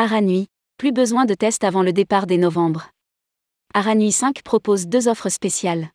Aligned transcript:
Aranui, 0.00 0.46
plus 0.76 0.92
besoin 0.92 1.24
de 1.24 1.34
tests 1.34 1.64
avant 1.64 1.82
le 1.82 1.92
départ 1.92 2.28
des 2.28 2.38
novembre. 2.38 2.92
Aranui 3.74 4.12
5 4.12 4.44
propose 4.44 4.86
deux 4.86 5.08
offres 5.08 5.28
spéciales. 5.28 5.88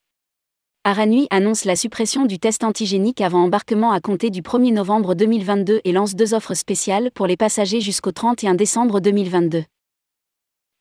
Aranui 0.84 1.26
annonce 1.29 1.64
la 1.64 1.78
suppression 1.78 2.26
du 2.26 2.38
test 2.38 2.66
antigénique 2.66 3.21
avant 3.21 3.43
embarquement 3.46 3.93
à 3.93 4.02
compter 4.02 4.29
du 4.29 4.42
1er 4.42 4.74
novembre 4.74 5.16
2022 5.16 5.79
et 5.86 5.93
lance 5.93 6.16
deux 6.16 6.34
offres 6.34 6.54
spéciales 6.54 7.11
pour 7.11 7.28
les 7.28 7.38
passagers 7.38 7.79
jusqu'au 7.79 8.11
31 8.11 8.55
décembre 8.55 9.00
2022. 9.00 9.64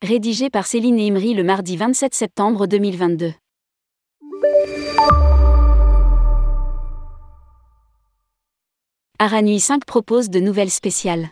Rédigé 0.02 0.50
par 0.50 0.66
Céline 0.66 0.98
Imri 0.98 1.34
le 1.34 1.44
mardi 1.44 1.76
27 1.76 2.16
septembre 2.16 2.66
2022. 2.66 3.34
Aranui 9.20 9.60
5 9.60 9.84
propose 9.84 10.28
de 10.28 10.40
nouvelles 10.40 10.72
spéciales. 10.72 11.30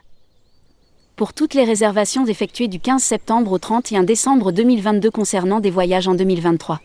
Pour 1.20 1.34
toutes 1.34 1.52
les 1.52 1.64
réservations 1.64 2.24
effectuées 2.24 2.66
du 2.66 2.80
15 2.80 3.02
septembre 3.02 3.52
au 3.52 3.58
31 3.58 4.04
décembre 4.04 4.52
2022 4.52 5.10
concernant 5.10 5.60
des 5.60 5.68
voyages 5.68 6.08
en 6.08 6.14
2023. 6.14 6.80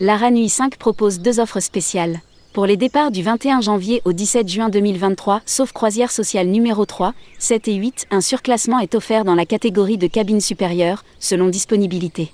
L'Aranui 0.00 0.48
5 0.48 0.78
propose 0.78 1.20
deux 1.20 1.38
offres 1.38 1.60
spéciales. 1.60 2.20
Pour 2.54 2.64
les 2.64 2.78
départs 2.78 3.10
du 3.10 3.22
21 3.22 3.60
janvier 3.60 4.00
au 4.06 4.14
17 4.14 4.48
juin 4.48 4.70
2023, 4.70 5.42
sauf 5.44 5.72
croisière 5.72 6.10
sociale 6.10 6.46
numéro 6.46 6.86
3, 6.86 7.12
7 7.38 7.68
et 7.68 7.74
8, 7.74 8.06
un 8.10 8.22
surclassement 8.22 8.78
est 8.78 8.94
offert 8.94 9.26
dans 9.26 9.34
la 9.34 9.44
catégorie 9.44 9.98
de 9.98 10.06
cabine 10.06 10.40
supérieure, 10.40 11.04
selon 11.18 11.48
disponibilité. 11.48 12.32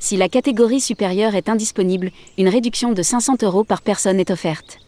Si 0.00 0.16
la 0.16 0.28
catégorie 0.28 0.80
supérieure 0.80 1.36
est 1.36 1.48
indisponible, 1.48 2.10
une 2.38 2.48
réduction 2.48 2.90
de 2.90 3.02
500 3.02 3.36
euros 3.44 3.62
par 3.62 3.82
personne 3.82 4.18
est 4.18 4.32
offerte. 4.32 4.80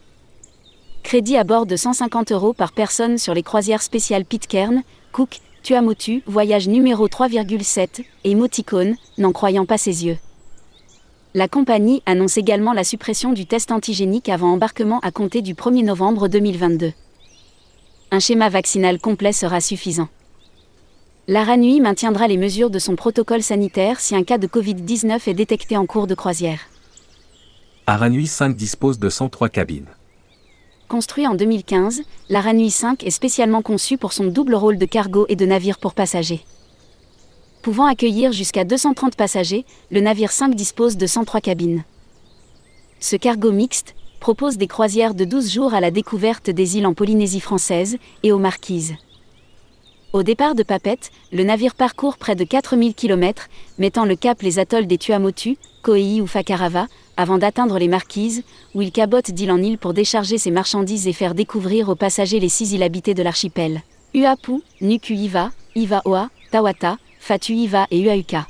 Crédit 1.13 1.37
à 1.37 1.43
bord 1.43 1.67
de 1.67 1.75
150 1.75 2.31
euros 2.31 2.53
par 2.53 2.71
personne 2.71 3.19
sur 3.19 3.35
les 3.35 3.43
croisières 3.43 3.83
spéciales 3.83 4.25
Pitcairn, 4.25 4.81
Cook, 5.11 5.41
Tuamotu, 5.61 6.23
voyage 6.25 6.67
numéro 6.67 7.07
3,7, 7.07 8.03
et 8.23 8.33
Moticone, 8.33 8.95
n'en 9.19 9.31
croyant 9.31 9.67
pas 9.67 9.77
ses 9.77 10.07
yeux. 10.07 10.17
La 11.35 11.47
compagnie 11.47 12.01
annonce 12.07 12.37
également 12.37 12.73
la 12.73 12.83
suppression 12.83 13.31
du 13.31 13.45
test 13.45 13.71
antigénique 13.71 14.27
avant 14.27 14.53
embarquement 14.53 14.99
à 15.01 15.11
compter 15.11 15.43
du 15.43 15.53
1er 15.53 15.85
novembre 15.85 16.29
2022. 16.29 16.93
Un 18.09 18.19
schéma 18.19 18.49
vaccinal 18.49 18.99
complet 18.99 19.33
sera 19.33 19.61
suffisant. 19.61 20.09
L'Aranui 21.27 21.79
maintiendra 21.79 22.27
les 22.27 22.37
mesures 22.37 22.71
de 22.71 22.79
son 22.79 22.95
protocole 22.95 23.43
sanitaire 23.43 23.99
si 23.99 24.15
un 24.15 24.23
cas 24.23 24.39
de 24.39 24.47
Covid-19 24.47 25.29
est 25.29 25.35
détecté 25.35 25.77
en 25.77 25.85
cours 25.85 26.07
de 26.07 26.15
croisière. 26.15 26.61
Aranui 27.85 28.25
5 28.25 28.55
dispose 28.55 28.97
de 28.97 29.09
103 29.09 29.49
cabines. 29.49 29.85
Construit 30.93 31.25
en 31.25 31.33
2015, 31.33 32.03
l'Aranui 32.29 32.69
5 32.69 33.03
est 33.03 33.09
spécialement 33.09 33.63
conçu 33.63 33.97
pour 33.97 34.13
son 34.13 34.25
double 34.25 34.53
rôle 34.53 34.77
de 34.77 34.85
cargo 34.85 35.25
et 35.27 35.35
de 35.35 35.43
navire 35.43 35.79
pour 35.79 35.95
passagers. 35.95 36.41
Pouvant 37.63 37.87
accueillir 37.87 38.31
jusqu'à 38.31 38.63
230 38.63 39.15
passagers, 39.15 39.65
le 39.89 40.01
navire 40.01 40.31
5 40.31 40.53
dispose 40.53 40.95
de 40.95 41.07
103 41.07 41.41
cabines. 41.41 41.83
Ce 42.99 43.15
cargo 43.15 43.51
mixte 43.51 43.95
propose 44.19 44.57
des 44.57 44.67
croisières 44.67 45.15
de 45.15 45.25
12 45.25 45.51
jours 45.51 45.73
à 45.73 45.81
la 45.81 45.89
découverte 45.89 46.51
des 46.51 46.77
îles 46.77 46.85
en 46.85 46.93
Polynésie 46.93 47.39
française 47.39 47.97
et 48.21 48.31
aux 48.31 48.37
Marquises. 48.37 48.93
Au 50.13 50.21
départ 50.21 50.53
de 50.53 50.61
Papette, 50.61 51.09
le 51.31 51.43
navire 51.43 51.73
parcourt 51.73 52.17
près 52.17 52.35
de 52.35 52.43
4000 52.43 52.93
km, 52.93 53.49
mettant 53.79 54.05
le 54.05 54.15
cap 54.15 54.43
les 54.43 54.59
atolls 54.59 54.85
des 54.85 54.99
Tuamotu, 54.99 55.57
Koei 55.81 56.21
ou 56.21 56.27
Fakarava, 56.27 56.85
avant 57.17 57.37
d'atteindre 57.37 57.79
les 57.79 57.87
Marquises, 57.87 58.43
où 58.73 58.81
il 58.81 58.91
cabote 58.91 59.31
d'île 59.31 59.51
en 59.51 59.61
île 59.61 59.77
pour 59.77 59.93
décharger 59.93 60.37
ses 60.37 60.51
marchandises 60.51 61.07
et 61.07 61.13
faire 61.13 61.35
découvrir 61.35 61.89
aux 61.89 61.95
passagers 61.95 62.39
les 62.39 62.49
six 62.49 62.73
îles 62.73 62.83
habitées 62.83 63.13
de 63.13 63.23
l'archipel. 63.23 63.81
Uapu, 64.13 64.61
Nuku-Iva, 64.81 65.51
Ivaoa, 65.75 66.29
Tawata, 66.51 66.97
Fatu-Iva 67.19 67.87
et 67.89 68.07
Uauka. 68.07 68.47